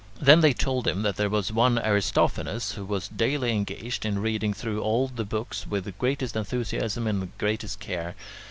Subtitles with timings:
[0.19, 4.51] Then they told him that there was one Aristophanes who was daily engaged in reading
[4.51, 8.15] through all the books with the greatest enthusiasm and the greatest care.